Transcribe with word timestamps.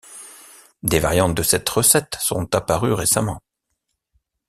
Des 0.81 0.97
variantes 0.97 1.35
de 1.35 1.43
cette 1.43 1.69
recette 1.69 2.17
sont 2.19 2.55
apparues 2.55 2.93
récemment. 2.93 3.39